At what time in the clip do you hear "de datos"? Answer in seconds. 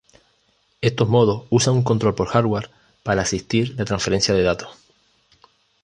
4.33-4.75